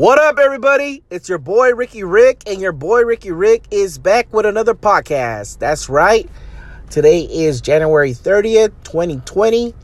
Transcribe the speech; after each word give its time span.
What 0.00 0.18
up, 0.18 0.38
everybody? 0.38 1.02
It's 1.10 1.28
your 1.28 1.36
boy 1.36 1.74
Ricky 1.74 2.04
Rick, 2.04 2.44
and 2.46 2.58
your 2.58 2.72
boy 2.72 3.02
Ricky 3.02 3.32
Rick 3.32 3.66
is 3.70 3.98
back 3.98 4.32
with 4.32 4.46
another 4.46 4.72
podcast. 4.74 5.58
That's 5.58 5.90
right. 5.90 6.26
Today 6.88 7.20
is 7.24 7.60
January 7.60 8.12
30th, 8.12 8.72
2020. 8.82 9.74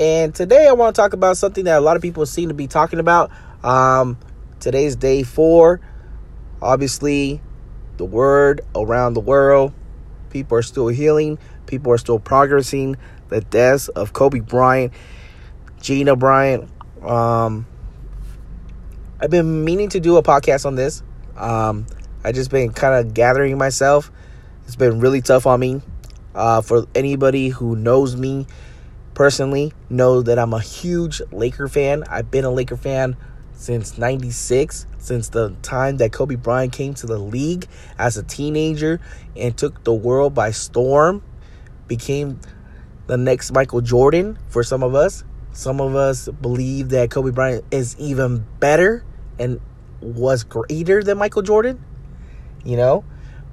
And 0.00 0.34
today 0.34 0.66
I 0.66 0.72
want 0.72 0.96
to 0.96 1.00
talk 1.00 1.12
about 1.12 1.36
something 1.36 1.66
that 1.66 1.78
a 1.78 1.80
lot 1.80 1.94
of 1.94 2.02
people 2.02 2.26
seem 2.26 2.48
to 2.48 2.54
be 2.54 2.66
talking 2.66 2.98
about. 2.98 3.30
Um, 3.62 4.18
today's 4.58 4.96
day 4.96 5.22
four. 5.22 5.80
Obviously, 6.60 7.40
the 7.96 8.04
word 8.04 8.62
around 8.74 9.14
the 9.14 9.20
world. 9.20 9.72
People 10.30 10.58
are 10.58 10.62
still 10.62 10.88
healing, 10.88 11.38
people 11.66 11.92
are 11.92 11.98
still 11.98 12.18
progressing. 12.18 12.96
The 13.28 13.40
deaths 13.40 13.86
of 13.86 14.14
Kobe 14.14 14.40
Bryant, 14.40 14.92
Gianna 15.80 16.16
Bryant. 16.16 16.68
Um, 17.04 17.68
I've 19.22 19.28
been 19.28 19.66
meaning 19.66 19.90
to 19.90 20.00
do 20.00 20.16
a 20.16 20.22
podcast 20.22 20.64
on 20.64 20.76
this. 20.76 21.02
Um, 21.36 21.84
I 22.24 22.32
just 22.32 22.50
been 22.50 22.72
kind 22.72 22.94
of 22.94 23.12
gathering 23.12 23.58
myself. 23.58 24.10
It's 24.64 24.76
been 24.76 24.98
really 24.98 25.20
tough 25.20 25.46
on 25.46 25.60
me. 25.60 25.82
Uh, 26.34 26.62
for 26.62 26.86
anybody 26.94 27.50
who 27.50 27.76
knows 27.76 28.16
me 28.16 28.46
personally, 29.12 29.74
know 29.90 30.22
that 30.22 30.38
I'm 30.38 30.54
a 30.54 30.60
huge 30.60 31.20
Laker 31.32 31.68
fan. 31.68 32.02
I've 32.08 32.30
been 32.30 32.46
a 32.46 32.50
Laker 32.50 32.78
fan 32.78 33.14
since 33.52 33.98
96, 33.98 34.86
since 34.96 35.28
the 35.28 35.54
time 35.60 35.98
that 35.98 36.12
Kobe 36.12 36.36
Bryant 36.36 36.72
came 36.72 36.94
to 36.94 37.06
the 37.06 37.18
league 37.18 37.66
as 37.98 38.16
a 38.16 38.22
teenager 38.22 39.02
and 39.36 39.54
took 39.54 39.84
the 39.84 39.92
world 39.92 40.32
by 40.32 40.50
storm, 40.50 41.22
became 41.88 42.40
the 43.06 43.18
next 43.18 43.52
Michael 43.52 43.82
Jordan 43.82 44.38
for 44.48 44.62
some 44.62 44.82
of 44.82 44.94
us. 44.94 45.24
Some 45.52 45.78
of 45.78 45.94
us 45.94 46.26
believe 46.40 46.88
that 46.90 47.10
Kobe 47.10 47.32
Bryant 47.32 47.66
is 47.70 47.98
even 47.98 48.46
better 48.60 49.04
and 49.40 49.60
was 50.00 50.44
greater 50.44 51.02
than 51.02 51.18
Michael 51.18 51.42
Jordan, 51.42 51.82
you 52.64 52.76
know? 52.76 53.04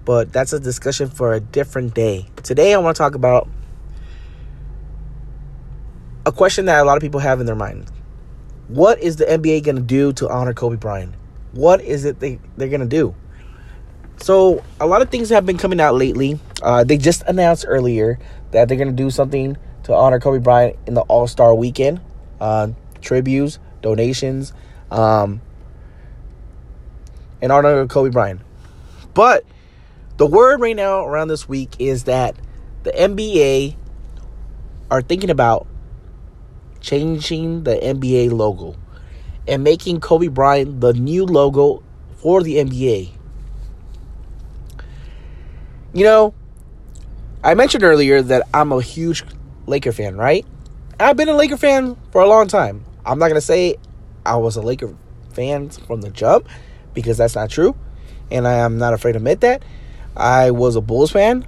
But 0.06 0.32
that's 0.32 0.54
a 0.54 0.60
discussion 0.60 1.10
for 1.10 1.34
a 1.34 1.40
different 1.40 1.94
day. 1.94 2.28
Today, 2.44 2.74
I 2.74 2.78
want 2.78 2.96
to 2.96 3.00
talk 3.00 3.16
about 3.16 3.50
a 6.26 6.32
question 6.32 6.66
that 6.66 6.82
a 6.82 6.86
lot 6.86 6.98
of 6.98 7.02
people 7.02 7.20
have 7.20 7.40
in 7.40 7.46
their 7.46 7.56
mind. 7.56 7.90
What 8.68 9.00
is 9.02 9.16
the 9.16 9.26
NBA 9.26 9.64
going 9.64 9.78
to 9.78 9.82
do 9.82 10.14
to 10.14 10.30
honor 10.30 10.54
Kobe 10.54 10.76
Bryant? 10.76 11.16
What 11.54 11.82
is 11.82 12.06
it 12.06 12.20
they, 12.20 12.40
they're 12.58 12.70
going 12.70 12.82
to 12.82 12.86
do? 12.86 13.16
So, 14.18 14.64
a 14.80 14.88
lot 14.88 15.02
of 15.02 15.10
things 15.10 15.30
have 15.30 15.46
been 15.46 15.58
coming 15.58 15.80
out 15.80 15.96
lately. 15.96 16.40
Uh, 16.62 16.84
they 16.84 16.98
just 16.98 17.22
announced 17.24 17.66
earlier 17.68 18.20
that 18.52 18.68
they're 18.68 18.78
going 18.78 18.90
to 18.90 18.94
do 18.94 19.10
something 19.10 19.58
to 19.84 19.94
honor 19.94 20.20
Kobe 20.20 20.40
Bryant 20.40 20.76
in 20.88 20.96
the 20.96 21.02
All 21.02 21.28
Star 21.28 21.54
weekend. 21.54 22.02
Uh, 22.42 22.70
tributes, 23.02 23.60
donations, 23.82 24.54
um, 24.92 25.42
honor 27.44 27.80
of 27.80 27.90
Kobe 27.90 28.10
Bryant. 28.10 28.42
But 29.14 29.46
the 30.18 30.26
word 30.26 30.60
right 30.62 30.76
now 30.76 31.06
around 31.06 31.28
this 31.28 31.48
week 31.48 31.76
is 31.80 32.06
that 32.06 32.36
the 32.84 32.92
NBA 32.92 33.76
are 34.90 35.02
thinking 35.02 35.30
about 35.30 35.68
changing 36.82 37.64
the 37.64 37.76
NBA 37.76 38.32
logo 38.32 38.76
and 39.48 39.64
making 39.64 40.00
Kobe 40.00 40.28
Bryant 40.28 40.82
the 40.82 40.94
new 40.94 41.26
logo 41.26 41.84
for 42.18 42.42
the 42.42 42.56
NBA. 42.56 43.12
You 45.94 46.04
know, 46.04 46.34
I 47.44 47.54
mentioned 47.54 47.84
earlier 47.84 48.22
that 48.22 48.48
I'm 48.54 48.72
a 48.72 48.82
huge 48.82 49.24
Laker 49.66 49.92
fan, 49.92 50.18
right? 50.18 50.46
I've 51.00 51.18
been 51.18 51.30
a 51.30 51.34
Laker 51.34 51.58
fan 51.58 51.98
for 52.12 52.22
a 52.22 52.28
long 52.28 52.48
time. 52.48 52.84
I'm 53.06 53.20
not 53.20 53.28
going 53.28 53.36
to 53.36 53.46
say 53.46 53.78
I 54.26 54.36
was 54.38 54.56
a 54.56 54.62
Laker 54.62 54.96
fan 55.34 55.70
from 55.70 56.02
the 56.02 56.10
jump 56.10 56.48
because 56.98 57.16
that's 57.16 57.36
not 57.36 57.52
true. 57.52 57.76
And 58.32 58.48
I 58.48 58.54
am 58.56 58.80
not 58.80 58.96
afraid 58.96 59.12
to 59.12 59.18
admit 59.18 59.42
that. 59.42 59.62
I 60.16 60.50
was 60.50 60.76
a 60.76 60.82
Bulls 60.82 61.12
fan. 61.12 61.46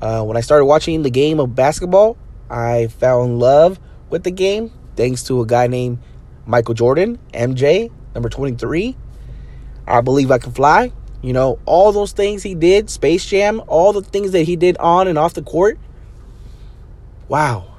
Uh, 0.00 0.24
when 0.24 0.38
I 0.38 0.40
started 0.40 0.64
watching 0.64 1.02
the 1.02 1.10
game 1.10 1.38
of 1.38 1.54
basketball, 1.54 2.16
I 2.48 2.86
fell 2.86 3.22
in 3.22 3.38
love 3.38 3.78
with 4.08 4.24
the 4.24 4.30
game 4.30 4.72
thanks 4.96 5.22
to 5.24 5.42
a 5.42 5.46
guy 5.46 5.66
named 5.66 5.98
Michael 6.46 6.72
Jordan, 6.72 7.18
MJ, 7.34 7.90
number 8.14 8.30
23. 8.30 8.96
I 9.86 10.00
believe 10.00 10.30
I 10.30 10.38
can 10.38 10.52
fly. 10.52 10.92
You 11.20 11.34
know, 11.34 11.58
all 11.66 11.92
those 11.92 12.12
things 12.12 12.42
he 12.42 12.54
did, 12.54 12.88
Space 12.88 13.26
Jam, 13.26 13.60
all 13.66 13.92
the 13.92 14.00
things 14.00 14.30
that 14.30 14.44
he 14.44 14.56
did 14.56 14.78
on 14.78 15.08
and 15.08 15.18
off 15.18 15.34
the 15.34 15.42
court. 15.42 15.78
Wow. 17.28 17.74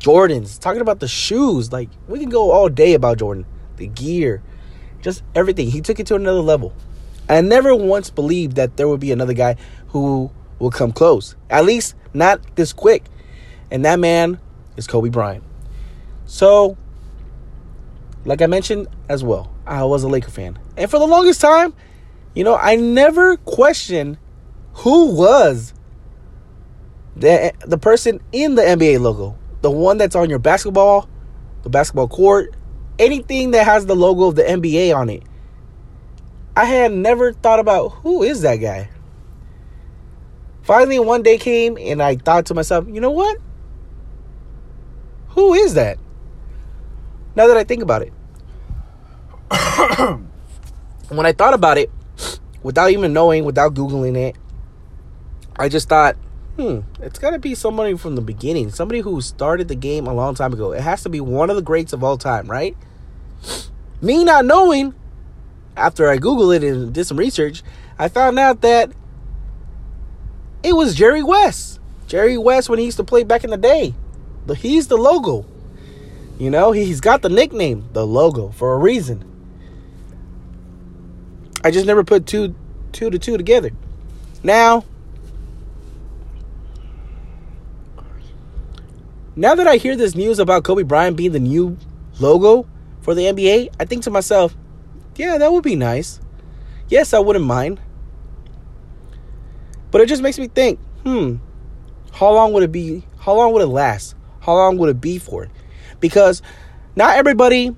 Jordans, 0.00 0.58
talking 0.58 0.80
about 0.80 0.98
the 0.98 1.06
shoes, 1.06 1.70
like 1.70 1.88
we 2.08 2.18
can 2.18 2.30
go 2.30 2.50
all 2.50 2.68
day 2.68 2.94
about 2.94 3.18
Jordan, 3.18 3.46
the 3.76 3.86
gear, 3.86 4.42
just 5.02 5.22
everything. 5.34 5.70
He 5.70 5.80
took 5.80 6.00
it 6.00 6.06
to 6.08 6.14
another 6.14 6.40
level. 6.40 6.72
I 7.28 7.40
never 7.40 7.74
once 7.74 8.10
believed 8.10 8.56
that 8.56 8.76
there 8.76 8.88
would 8.88 9.00
be 9.00 9.12
another 9.12 9.34
guy 9.34 9.56
who 9.88 10.30
will 10.58 10.70
come 10.70 10.92
close. 10.92 11.36
At 11.48 11.64
least 11.64 11.94
not 12.12 12.56
this 12.56 12.72
quick. 12.72 13.04
And 13.70 13.84
that 13.84 14.00
man 14.00 14.40
is 14.76 14.86
Kobe 14.86 15.10
Bryant. 15.10 15.44
So, 16.26 16.76
like 18.24 18.42
I 18.42 18.46
mentioned 18.46 18.88
as 19.08 19.22
well, 19.22 19.54
I 19.66 19.84
was 19.84 20.02
a 20.02 20.08
Laker 20.08 20.30
fan. 20.30 20.58
And 20.76 20.90
for 20.90 20.98
the 20.98 21.06
longest 21.06 21.40
time, 21.40 21.74
you 22.34 22.44
know, 22.44 22.56
I 22.56 22.76
never 22.76 23.36
questioned 23.36 24.18
who 24.74 25.14
was 25.14 25.74
the 27.16 27.52
the 27.60 27.78
person 27.78 28.20
in 28.32 28.54
the 28.54 28.62
NBA 28.62 29.00
logo. 29.00 29.36
The 29.62 29.70
one 29.70 29.98
that's 29.98 30.16
on 30.16 30.30
your 30.30 30.38
basketball, 30.38 31.08
the 31.62 31.70
basketball 31.70 32.08
court, 32.08 32.54
anything 33.00 33.52
that 33.52 33.64
has 33.64 33.86
the 33.86 33.96
logo 33.96 34.24
of 34.24 34.36
the 34.36 34.42
NBA 34.42 34.94
on 34.94 35.08
it. 35.08 35.22
I 36.56 36.66
had 36.66 36.92
never 36.92 37.32
thought 37.32 37.58
about 37.58 37.88
who 37.88 38.22
is 38.22 38.42
that 38.42 38.56
guy. 38.56 38.90
Finally, 40.62 40.98
one 40.98 41.22
day 41.22 41.38
came 41.38 41.78
and 41.78 42.02
I 42.02 42.16
thought 42.16 42.46
to 42.46 42.54
myself, 42.54 42.86
you 42.86 43.00
know 43.00 43.10
what? 43.10 43.38
Who 45.30 45.54
is 45.54 45.74
that? 45.74 45.98
Now 47.34 47.46
that 47.46 47.56
I 47.56 47.64
think 47.64 47.82
about 47.82 48.02
it. 48.02 48.12
when 51.08 51.26
I 51.26 51.32
thought 51.32 51.54
about 51.54 51.78
it, 51.78 51.90
without 52.62 52.90
even 52.90 53.12
knowing, 53.12 53.44
without 53.44 53.74
Googling 53.74 54.16
it, 54.16 54.36
I 55.56 55.68
just 55.68 55.88
thought, 55.88 56.16
hmm, 56.56 56.80
it's 57.00 57.18
got 57.18 57.30
to 57.30 57.38
be 57.38 57.54
somebody 57.54 57.96
from 57.96 58.16
the 58.16 58.22
beginning, 58.22 58.70
somebody 58.70 59.00
who 59.00 59.20
started 59.20 59.68
the 59.68 59.74
game 59.74 60.06
a 60.06 60.12
long 60.12 60.34
time 60.34 60.52
ago. 60.52 60.72
It 60.72 60.82
has 60.82 61.02
to 61.04 61.08
be 61.08 61.20
one 61.20 61.48
of 61.48 61.56
the 61.56 61.62
greats 61.62 61.92
of 61.92 62.04
all 62.04 62.18
time, 62.18 62.46
right? 62.50 62.76
Me 64.02 64.24
not 64.24 64.44
knowing, 64.44 64.94
after 65.76 66.08
I 66.08 66.18
Googled 66.18 66.56
it 66.56 66.64
and 66.64 66.92
did 66.92 67.04
some 67.06 67.18
research, 67.18 67.62
I 67.98 68.08
found 68.08 68.38
out 68.38 68.62
that 68.62 68.92
it 70.62 70.74
was 70.74 70.94
Jerry 70.94 71.22
West. 71.22 71.80
Jerry 72.06 72.36
West 72.36 72.68
when 72.68 72.78
he 72.78 72.84
used 72.84 72.96
to 72.96 73.04
play 73.04 73.24
back 73.24 73.44
in 73.44 73.50
the 73.50 73.56
day. 73.56 73.94
He's 74.56 74.88
the 74.88 74.96
logo. 74.96 75.46
You 76.38 76.50
know, 76.50 76.72
he's 76.72 77.00
got 77.00 77.22
the 77.22 77.28
nickname, 77.28 77.88
the 77.92 78.06
logo, 78.06 78.48
for 78.48 78.72
a 78.72 78.78
reason. 78.78 79.24
I 81.62 81.70
just 81.70 81.86
never 81.86 82.02
put 82.02 82.26
two 82.26 82.54
two 82.92 83.10
to 83.10 83.18
two 83.18 83.36
together. 83.36 83.70
Now, 84.42 84.84
now 89.36 89.54
that 89.54 89.66
I 89.66 89.76
hear 89.76 89.96
this 89.96 90.14
news 90.14 90.38
about 90.38 90.64
Kobe 90.64 90.82
Bryant 90.82 91.16
being 91.16 91.32
the 91.32 91.40
new 91.40 91.76
logo 92.18 92.66
for 93.00 93.14
the 93.14 93.22
NBA, 93.22 93.74
I 93.78 93.84
think 93.84 94.02
to 94.04 94.10
myself, 94.10 94.56
yeah, 95.16 95.38
that 95.38 95.52
would 95.52 95.64
be 95.64 95.76
nice. 95.76 96.20
Yes, 96.88 97.12
I 97.14 97.18
wouldn't 97.18 97.44
mind. 97.44 97.80
But 99.90 100.00
it 100.00 100.08
just 100.08 100.22
makes 100.22 100.38
me 100.38 100.48
think, 100.48 100.78
hmm, 101.04 101.36
how 102.12 102.32
long 102.32 102.52
would 102.52 102.62
it 102.62 102.72
be? 102.72 103.04
How 103.18 103.34
long 103.34 103.52
would 103.52 103.62
it 103.62 103.66
last? 103.66 104.14
How 104.40 104.54
long 104.54 104.78
would 104.78 104.88
it 104.88 105.00
be 105.00 105.18
for? 105.18 105.48
Because 106.00 106.42
not 106.96 107.16
everybody 107.16 107.74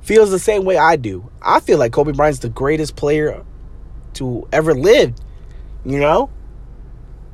feels 0.00 0.30
the 0.30 0.38
same 0.38 0.64
way 0.64 0.76
I 0.76 0.96
do. 0.96 1.30
I 1.40 1.60
feel 1.60 1.78
like 1.78 1.92
Kobe 1.92 2.12
Bryant's 2.12 2.40
the 2.40 2.48
greatest 2.48 2.96
player 2.96 3.44
to 4.14 4.48
ever 4.52 4.74
live, 4.74 5.14
you 5.84 5.98
know? 5.98 6.30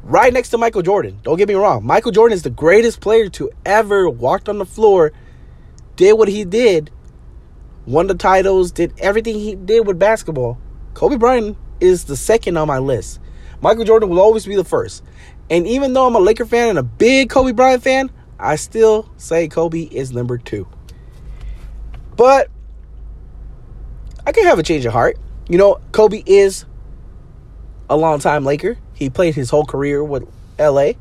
Right 0.02 0.32
next 0.32 0.50
to 0.50 0.58
Michael 0.58 0.82
Jordan. 0.82 1.18
Don't 1.22 1.36
get 1.36 1.48
me 1.48 1.54
wrong. 1.54 1.84
Michael 1.84 2.12
Jordan 2.12 2.34
is 2.34 2.42
the 2.42 2.50
greatest 2.50 3.00
player 3.00 3.28
to 3.30 3.50
ever 3.66 4.08
walked 4.08 4.48
on 4.48 4.58
the 4.58 4.64
floor, 4.64 5.12
did 5.96 6.12
what 6.14 6.28
he 6.28 6.44
did, 6.44 6.90
won 7.88 8.06
the 8.06 8.14
titles, 8.14 8.70
did 8.70 8.92
everything 8.98 9.36
he 9.36 9.54
did 9.54 9.86
with 9.86 9.98
basketball. 9.98 10.58
Kobe 10.92 11.16
Bryant 11.16 11.56
is 11.80 12.04
the 12.04 12.16
second 12.16 12.56
on 12.58 12.68
my 12.68 12.78
list. 12.78 13.18
Michael 13.62 13.84
Jordan 13.84 14.10
will 14.10 14.20
always 14.20 14.44
be 14.44 14.56
the 14.56 14.64
first. 14.64 15.02
And 15.48 15.66
even 15.66 15.94
though 15.94 16.06
I'm 16.06 16.14
a 16.14 16.20
Laker 16.20 16.44
fan 16.44 16.68
and 16.68 16.78
a 16.78 16.82
big 16.82 17.30
Kobe 17.30 17.52
Bryant 17.52 17.82
fan, 17.82 18.10
I 18.38 18.56
still 18.56 19.10
say 19.16 19.48
Kobe 19.48 19.84
is 19.84 20.12
number 20.12 20.36
two. 20.36 20.68
But 22.14 22.50
I 24.26 24.32
can 24.32 24.44
have 24.44 24.58
a 24.58 24.62
change 24.62 24.84
of 24.84 24.92
heart. 24.92 25.18
You 25.48 25.56
know, 25.56 25.80
Kobe 25.92 26.22
is 26.26 26.66
a 27.88 27.96
long 27.96 28.18
time 28.18 28.44
Laker. 28.44 28.76
He 28.92 29.08
played 29.08 29.34
his 29.34 29.48
whole 29.48 29.64
career 29.64 30.04
with 30.04 30.28
LA, 30.58 30.92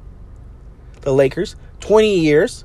the 1.01 1.11
Lakers, 1.11 1.57
20 1.81 2.19
years. 2.19 2.63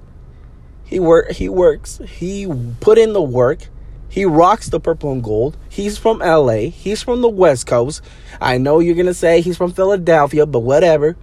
He 0.85 1.01
work 1.01 1.33
he 1.33 1.49
works, 1.49 2.01
he 2.07 2.47
put 2.81 2.99
in 2.99 3.15
the 3.15 3.23
work. 3.23 3.69
He 4.13 4.27
rocks 4.27 4.69
the 4.69 4.79
purple 4.79 5.11
and 5.11 5.25
gold. 5.25 5.57
He's 5.71 5.97
from 5.97 6.19
LA. 6.19 6.69
He's 6.69 7.03
from 7.03 7.23
the 7.23 7.31
West 7.31 7.67
Coast. 7.67 8.03
I 8.43 8.59
know 8.59 8.79
you're 8.79 8.95
going 8.95 9.07
to 9.07 9.15
say 9.15 9.41
he's 9.41 9.57
from 9.57 9.73
Philadelphia, 9.73 10.45
but 10.45 10.61
whatever. 10.61 11.17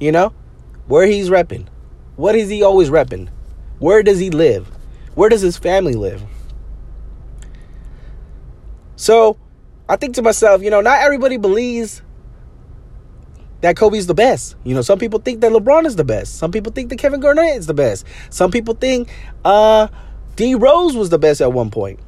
You 0.00 0.10
know? 0.10 0.34
Where 0.88 1.06
he's 1.06 1.30
repping. 1.30 1.68
What 2.16 2.34
is 2.34 2.48
he 2.48 2.64
always 2.64 2.90
repping? 2.90 3.28
Where 3.78 4.02
does 4.02 4.18
he 4.18 4.30
live? 4.30 4.66
Where 5.14 5.28
does 5.28 5.40
his 5.40 5.56
family 5.56 5.92
live? 5.92 6.20
So, 8.96 9.38
I 9.88 9.94
think 9.94 10.16
to 10.16 10.22
myself, 10.22 10.64
you 10.64 10.70
know, 10.70 10.80
not 10.80 11.02
everybody 11.02 11.36
believes 11.36 12.02
that 13.60 13.76
Kobe's 13.76 14.08
the 14.08 14.14
best. 14.14 14.56
You 14.64 14.74
know, 14.74 14.82
some 14.82 14.98
people 14.98 15.20
think 15.20 15.42
that 15.42 15.52
LeBron 15.52 15.84
is 15.84 15.94
the 15.94 16.02
best. 16.02 16.38
Some 16.38 16.50
people 16.50 16.72
think 16.72 16.88
that 16.88 16.98
Kevin 16.98 17.20
Garnett 17.20 17.56
is 17.56 17.66
the 17.66 17.74
best. 17.74 18.04
Some 18.30 18.50
people 18.50 18.74
think 18.74 19.12
uh 19.44 19.86
D 20.34 20.56
Rose 20.56 20.96
was 20.96 21.10
the 21.10 21.20
best 21.20 21.40
at 21.40 21.52
one 21.52 21.70
point. 21.70 22.00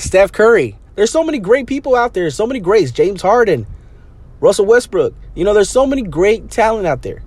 Steph 0.00 0.32
Curry. 0.32 0.76
There's 0.94 1.10
so 1.10 1.22
many 1.22 1.38
great 1.38 1.66
people 1.66 1.94
out 1.94 2.14
there. 2.14 2.30
So 2.30 2.46
many 2.46 2.60
greats. 2.60 2.90
James 2.90 3.22
Harden, 3.22 3.66
Russell 4.40 4.66
Westbrook. 4.66 5.14
You 5.34 5.44
know, 5.44 5.54
there's 5.54 5.70
so 5.70 5.86
many 5.86 6.02
great 6.02 6.50
talent 6.50 6.86
out 6.86 7.02
there. 7.02 7.22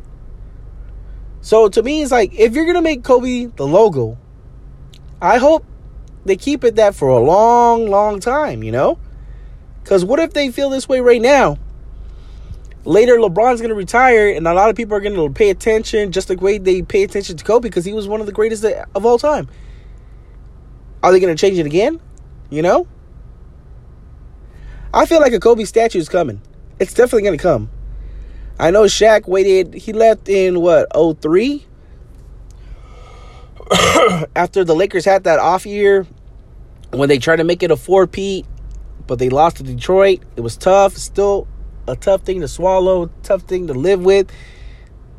So 1.41 1.69
to 1.69 1.81
me, 1.81 2.01
it's 2.01 2.12
like 2.12 2.33
if 2.38 2.53
you're 2.53 2.65
gonna 2.65 2.81
make 2.81 3.03
Kobe 3.03 3.45
the 3.45 3.65
logo, 3.65 4.18
I 5.21 5.38
hope 5.38 5.65
they 6.25 6.35
keep 6.35 6.63
it 6.63 6.75
that 6.75 6.95
for 6.95 7.09
a 7.09 7.19
long, 7.19 7.88
long 7.88 8.19
time. 8.19 8.63
You 8.63 8.71
know, 8.71 9.00
because 9.83 10.06
what 10.06 10.19
if 10.19 10.33
they 10.33 10.51
feel 10.51 10.69
this 10.69 10.88
way 10.88 11.00
right 11.00 11.21
now? 11.21 11.57
Later, 12.83 13.18
LeBron's 13.18 13.62
gonna 13.62 13.75
retire, 13.75 14.29
and 14.31 14.47
a 14.47 14.53
lot 14.53 14.69
of 14.69 14.75
people 14.75 14.95
are 14.95 15.00
gonna 15.00 15.29
pay 15.29 15.50
attention 15.50 16.12
just 16.12 16.27
the 16.27 16.35
way 16.35 16.57
they 16.57 16.81
pay 16.81 17.03
attention 17.03 17.38
to 17.38 17.44
Kobe 17.44 17.69
because 17.69 17.85
he 17.85 17.94
was 17.94 18.07
one 18.07 18.19
of 18.19 18.25
the 18.25 18.31
greatest 18.31 18.63
of 18.63 19.06
all 19.06 19.18
time. 19.18 19.47
Are 21.03 21.12
they 21.12 21.19
gonna 21.19 21.35
change 21.35 21.57
it 21.57 21.65
again? 21.65 22.00
You 22.51 22.62
know? 22.62 22.88
I 24.94 25.07
feel 25.07 25.21
like 25.21 25.33
a 25.33 25.39
Kobe 25.39 25.63
statue 25.63 25.98
is 25.98 26.09
coming. 26.09 26.42
It's 26.80 26.94
definitely 26.94 27.24
going 27.24 27.38
to 27.38 27.42
come. 27.42 27.69
I 28.59 28.69
know 28.69 28.83
Shaq 28.83 29.27
waited, 29.27 29.74
he 29.74 29.94
left 29.94 30.30
in 30.30 30.59
what, 30.59 30.88
03? 30.94 31.65
After 34.36 34.63
the 34.63 34.75
Lakers 34.75 35.06
had 35.06 35.24
that 35.24 35.39
off 35.39 35.65
year 35.65 36.06
when 36.92 37.09
they 37.09 37.18
tried 37.18 37.38
to 37.38 37.44
make 37.44 37.63
it 37.63 37.71
a 37.71 37.75
4-peat, 37.75 38.45
but 39.07 39.18
they 39.18 39.30
lost 39.30 39.57
to 39.57 39.63
Detroit. 39.63 40.21
It 40.36 40.42
was 40.42 40.57
tough. 40.57 40.97
Still 40.97 41.47
a 41.88 41.95
tough 41.95 42.21
thing 42.21 42.42
to 42.42 42.47
swallow, 42.47 43.09
tough 43.24 43.44
thing 43.44 43.68
to 43.68 43.74
live 43.74 44.04
with. 44.04 44.30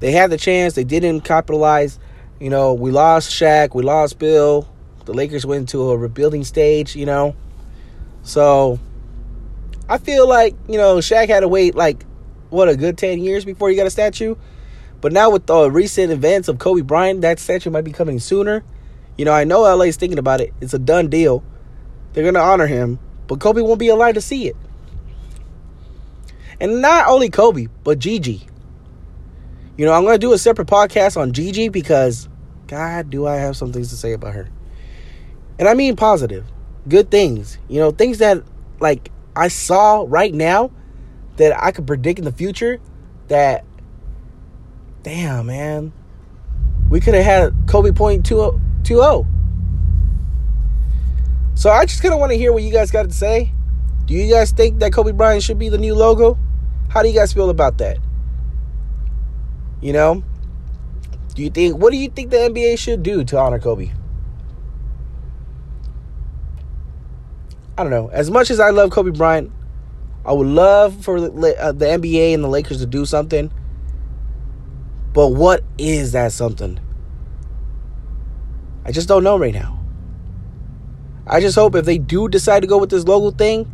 They 0.01 0.13
had 0.13 0.31
the 0.31 0.37
chance, 0.37 0.75
they 0.75 0.85
didn't 0.85 1.23
capitalize. 1.23 1.99
You 2.41 2.51
know, 2.51 2.75
we 2.75 2.91
lost 2.91 3.31
Shaq, 3.31 3.75
we 3.75 3.83
lost 3.83 4.19
Phil, 4.19 4.69
the 5.05 5.13
Lakers 5.13 5.45
went 5.45 5.61
into 5.61 5.91
a 5.91 5.97
rebuilding 5.97 6.45
stage, 6.45 6.97
you 6.97 7.07
know. 7.07 7.35
So 8.23 8.79
I 9.89 9.99
feel 9.99 10.29
like, 10.29 10.55
you 10.69 10.79
know, 10.79 10.97
Shaq 10.97 11.29
had 11.29 11.41
to 11.41 11.49
wait 11.49 11.75
like 11.75 12.05
what 12.51 12.69
a 12.69 12.77
good 12.77 12.99
10 12.99 13.21
years 13.21 13.45
before 13.45 13.71
he 13.71 13.77
got 13.77 13.87
a 13.87 13.91
statue. 13.91 14.37
But 15.01 15.13
now 15.13 15.31
with 15.31 15.47
the 15.47 15.71
recent 15.71 16.13
events 16.13 16.49
of 16.49 16.59
Kobe 16.59 16.83
Bryant, 16.83 17.23
that 17.23 17.41
statue 17.41 17.71
might 17.71 17.85
be 17.85 17.93
coming 17.93 18.21
sooner. 18.21 18.63
You 19.17 19.25
know, 19.25 19.33
I 19.33 19.45
know 19.45 19.63
LA's 19.63 19.97
thinking 19.97 20.19
about 20.19 20.41
it. 20.41 20.55
It's 20.61 20.75
a 20.75 20.79
done 20.79 21.09
deal. 21.09 21.43
They're 22.13 22.23
going 22.23 22.35
to 22.35 22.41
honor 22.41 22.67
him, 22.67 22.99
but 23.27 23.41
Kobe 23.41 23.63
won't 23.63 23.81
be 23.81 23.89
alive 23.89 24.15
to 24.15 24.21
see 24.21 24.47
it. 24.47 24.57
And 26.61 26.81
not 26.81 27.09
only 27.09 27.31
Kobe, 27.31 27.67
but 27.83 27.99
Gigi. 27.99 28.47
You 29.77 29.87
know, 29.87 29.93
I'm 29.93 30.05
going 30.05 30.15
to 30.15 30.19
do 30.19 30.33
a 30.33 30.39
separate 30.39 30.69
podcast 30.69 31.17
on 31.17 31.33
Gigi 31.33 31.69
because 31.69 32.29
God, 32.69 33.11
do 33.11 33.27
I 33.27 33.37
have 33.37 33.57
some 33.57 33.73
things 33.73 33.89
to 33.89 33.97
say 33.97 34.13
about 34.13 34.35
her. 34.35 34.49
And 35.59 35.69
I 35.69 35.75
mean 35.75 35.97
positive, 35.97 36.45
good 36.89 37.11
things. 37.11 37.59
You 37.69 37.81
know, 37.81 37.91
things 37.91 38.19
that 38.19 38.43
like 38.81 39.11
I 39.37 39.49
saw 39.49 40.05
right 40.09 40.33
now 40.33 40.71
that 41.37 41.61
I 41.63 41.71
could 41.73 41.87
predict 41.87 42.19
in 42.19 42.25
the 42.25 42.33
future 42.33 42.81
that 43.29 43.65
damn, 45.03 45.47
man. 45.47 45.93
We 46.91 47.01
could 47.01 47.15
have 47.15 47.25
had 47.25 47.55
Kobe 47.67 47.93
point 47.93 48.29
2-0. 48.29 49.27
So 51.55 51.71
I 51.71 51.87
just 51.87 52.03
kind 52.03 52.13
of 52.13 52.21
want 52.21 52.33
to 52.33 52.39
hear 52.39 52.53
what 52.53 52.63
you 52.63 52.73
guys 52.73 52.91
got 52.91 53.05
to 53.05 53.13
say. 53.13 53.53
Do 54.05 54.15
you 54.15 54.31
guys 54.31 54.51
think 54.53 54.81
that 54.81 54.93
Kobe 54.93 55.13
Bryant 55.13 55.43
should 55.43 55.59
be 55.59 55.69
the 55.69 55.79
new 55.79 55.95
logo? 55.95 56.39
How 56.89 57.03
do 57.03 57.09
you 57.09 57.15
guys 57.15 57.33
feel 57.33 57.49
about 57.49 57.79
that? 57.79 57.99
You 59.81 59.93
know? 59.93 60.23
Do 61.35 61.43
you 61.43 61.51
think 61.51 61.79
what 61.79 61.93
do 61.93 61.97
you 61.97 62.11
think 62.11 62.31
the 62.31 62.37
NBA 62.37 62.79
should 62.79 63.03
do 63.03 63.25
to 63.25 63.39
honor 63.39 63.59
Kobe? 63.59 63.91
I 67.77 67.83
don't 67.83 67.91
know. 67.91 68.09
As 68.09 68.31
much 68.31 68.51
as 68.51 68.61
I 68.61 68.71
love 68.71 68.91
Kobe 68.91 69.11
Bryant, 69.11 69.51
I 70.25 70.33
would 70.33 70.47
love 70.47 71.05
for 71.05 71.21
the, 71.21 71.57
uh, 71.59 71.73
the 71.73 71.87
NBA 71.87 72.35
and 72.35 72.45
the 72.45 72.49
Lakers 72.49 72.79
to 72.79 72.87
do 72.87 73.05
something. 73.05 73.51
But 75.13 75.29
what 75.29 75.65
is 75.79 76.13
that 76.13 76.33
something? 76.33 76.79
I 78.85 78.93
just 78.93 79.09
don't 79.09 79.25
know 79.25 79.39
right 79.39 79.55
now. 79.55 79.79
I 81.27 81.41
just 81.41 81.55
hope 81.55 81.75
if 81.75 81.85
they 81.85 81.99
do 81.99 82.29
decide 82.29 82.61
to 82.61 82.67
go 82.67 82.79
with 82.79 82.91
this 82.91 83.05
logo 83.05 83.31
thing, 83.31 83.71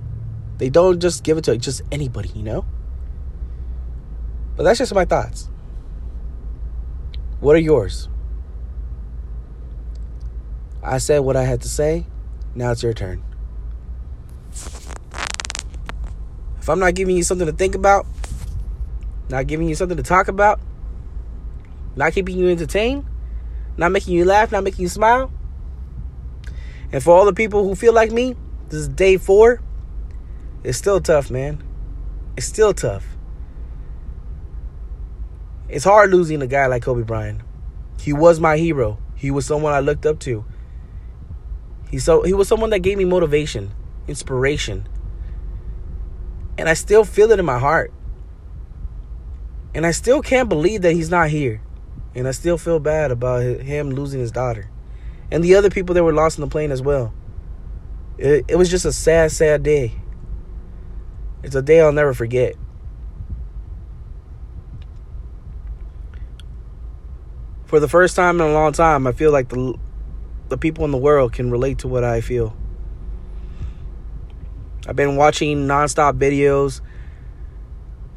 they 0.59 0.69
don't 0.69 1.01
just 1.01 1.25
give 1.25 1.39
it 1.39 1.45
to 1.45 1.57
just 1.57 1.83
anybody, 1.91 2.29
you 2.31 2.43
know? 2.43 2.65
But 4.57 4.65
that's 4.65 4.79
just 4.79 4.95
my 4.95 5.05
thoughts. 5.05 5.49
What 7.41 7.57
are 7.57 7.61
yours? 7.61 8.09
I 10.83 10.99
said 10.99 11.21
what 11.21 11.37
I 11.37 11.45
had 11.45 11.61
to 11.63 11.69
say. 11.69 12.07
Now 12.55 12.73
it's 12.73 12.83
your 12.83 12.93
turn. 12.93 13.23
If 16.69 16.73
I'm 16.73 16.81
not 16.81 16.93
giving 16.93 17.17
you 17.17 17.23
something 17.23 17.47
to 17.47 17.53
think 17.55 17.75
about, 17.75 18.05
not 19.31 19.47
giving 19.47 19.71
you 19.71 19.75
something 19.75 19.97
to 19.97 20.03
talk 20.03 20.29
about, 20.29 20.61
not 21.97 22.13
keeping 22.13 22.37
you 22.37 22.51
entertained, 22.51 23.07
not 23.79 23.91
making 23.91 24.13
you 24.13 24.27
laugh, 24.27 24.53
not 24.53 24.65
making 24.65 24.83
you 24.83 24.91
smile, 24.91 25.33
and 26.93 27.03
for 27.03 27.17
all 27.17 27.25
the 27.25 27.33
people 27.33 27.65
who 27.65 27.75
feel 27.75 27.95
like 27.95 28.13
me, 28.13 28.37
this 28.69 28.81
is 28.81 28.89
day 28.89 29.17
four. 29.17 29.63
It's 30.63 30.77
still 30.77 31.01
tough, 31.01 31.31
man. 31.31 31.65
It's 32.37 32.45
still 32.45 32.75
tough. 32.75 33.17
It's 35.71 35.85
hard 35.85 36.11
losing 36.11 36.43
a 36.43 36.47
guy 36.47 36.67
like 36.67 36.83
Kobe 36.83 37.03
Bryant. 37.03 37.41
He 37.99 38.13
was 38.13 38.41
my 38.41 38.59
hero. 38.59 38.99
He 39.15 39.31
was 39.31 39.47
someone 39.47 39.73
I 39.73 39.81
looked 39.81 40.05
up 40.05 40.19
to. 40.19 40.45
He 41.91 41.99
so 41.99 42.25
he 42.25 42.35
was 42.35 42.47
someone 42.47 42.69
that 42.69 42.81
gave 42.81 42.99
me 42.99 43.07
motivation, 43.07 43.73
inspiration, 44.07 44.87
and 46.59 46.69
I 46.69 46.75
still 46.75 47.05
feel 47.05 47.31
it 47.31 47.39
in 47.39 47.47
my 47.47 47.59
heart. 47.59 47.93
And 49.75 49.87
I 49.87 49.93
still 49.93 50.21
can't 50.21 50.49
believe 50.49 50.83
that 50.83 50.93
he's 50.93 51.09
not 51.09 51.31
here. 51.31 51.63
And 52.15 52.27
I 52.27 52.33
still 52.33 52.59
feel 52.59 52.81
bad 52.81 53.13
about 53.13 53.43
him 53.43 53.91
losing 53.91 54.19
his 54.19 54.33
daughter. 54.33 54.69
And 55.31 55.45
the 55.45 55.55
other 55.55 55.71
people 55.71 55.95
that 55.95 56.03
were 56.03 56.13
lost 56.13 56.37
in 56.37 56.43
the 56.43 56.51
plane 56.51 56.73
as 56.73 56.83
well. 56.83 57.15
It, 58.19 58.45
it 58.49 58.57
was 58.57 58.69
just 58.71 58.85
a 58.85 58.93
sad, 58.93 59.31
sad 59.31 59.63
day. 59.63 59.93
It's 61.45 61.55
a 61.55 61.63
day 61.63 61.81
I'll 61.81 61.93
never 61.93 62.13
forget. 62.13 62.57
For 67.67 67.79
the 67.79 67.89
first 67.89 68.17
time 68.17 68.41
in 68.41 68.49
a 68.49 68.53
long 68.53 68.73
time, 68.73 69.07
I 69.07 69.13
feel 69.13 69.31
like 69.31 69.51
the 69.51 69.79
the 70.49 70.57
people 70.57 70.87
in 70.87 70.91
the 70.91 70.99
world 70.99 71.35
can 71.35 71.51
relate 71.51 71.79
to 71.81 71.89
what 71.89 72.03
I 72.03 72.23
feel. 72.23 72.57
I've 74.89 74.97
been 74.97 75.17
watching 75.17 75.67
nonstop 75.67 76.19
videos 76.19 76.81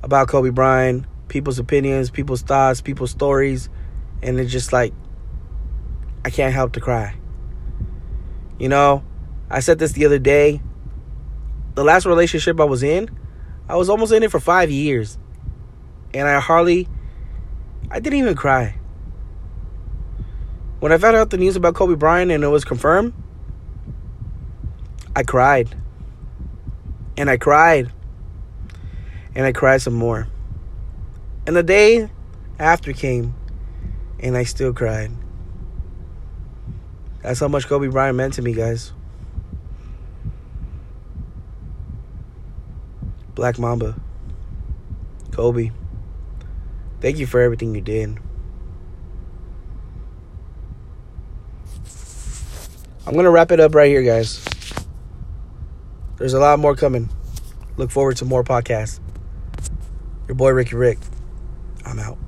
about 0.03 0.29
Kobe 0.29 0.51
Bryant, 0.51 1.05
people's 1.27 1.59
opinions, 1.59 2.09
people's 2.09 2.43
thoughts, 2.43 2.79
people's 2.79 3.11
stories, 3.11 3.69
and 4.23 4.39
it's 4.39 4.53
just 4.53 4.71
like 4.71 4.93
I 6.23 6.29
can't 6.29 6.53
help 6.53 6.71
to 6.73 6.79
cry. 6.79 7.13
You 8.57 8.69
know, 8.69 9.03
I 9.49 9.59
said 9.59 9.79
this 9.79 9.91
the 9.91 10.05
other 10.05 10.17
day. 10.17 10.61
The 11.75 11.83
last 11.83 12.05
relationship 12.05 12.57
I 12.61 12.63
was 12.63 12.83
in, 12.83 13.09
I 13.67 13.75
was 13.75 13.89
almost 13.89 14.13
in 14.13 14.23
it 14.23 14.31
for 14.31 14.39
five 14.39 14.71
years. 14.71 15.17
And 16.13 16.25
I 16.25 16.39
hardly, 16.39 16.87
I 17.89 17.99
didn't 17.99 18.19
even 18.19 18.35
cry. 18.35 18.75
When 20.79 20.93
I 20.93 20.97
found 20.97 21.17
out 21.17 21.31
the 21.31 21.37
news 21.37 21.57
about 21.57 21.75
Kobe 21.75 21.95
Bryant 21.95 22.31
and 22.31 22.45
it 22.45 22.47
was 22.47 22.63
confirmed, 22.63 23.13
I 25.17 25.23
cried. 25.23 25.80
And 27.21 27.29
I 27.29 27.37
cried. 27.37 27.91
And 29.35 29.45
I 29.45 29.51
cried 29.51 29.83
some 29.83 29.93
more. 29.93 30.27
And 31.45 31.55
the 31.55 31.61
day 31.61 32.09
after 32.57 32.93
came, 32.93 33.35
and 34.19 34.35
I 34.35 34.43
still 34.43 34.73
cried. 34.73 35.11
That's 37.21 37.39
how 37.39 37.47
much 37.47 37.67
Kobe 37.67 37.89
Bryant 37.89 38.17
meant 38.17 38.33
to 38.33 38.41
me, 38.41 38.55
guys. 38.55 38.91
Black 43.35 43.59
Mamba. 43.59 44.01
Kobe. 45.31 45.69
Thank 47.01 47.19
you 47.19 47.27
for 47.27 47.39
everything 47.39 47.75
you 47.75 47.81
did. 47.81 48.17
I'm 53.05 53.13
going 53.13 53.25
to 53.25 53.29
wrap 53.29 53.51
it 53.51 53.59
up 53.59 53.75
right 53.75 53.89
here, 53.89 54.01
guys. 54.01 54.43
There's 56.21 56.35
a 56.35 56.39
lot 56.39 56.59
more 56.59 56.75
coming. 56.75 57.09
Look 57.77 57.89
forward 57.89 58.17
to 58.17 58.25
more 58.25 58.43
podcasts. 58.43 58.99
Your 60.27 60.35
boy, 60.35 60.51
Ricky 60.51 60.75
Rick. 60.75 60.99
I'm 61.83 61.97
out. 61.97 62.19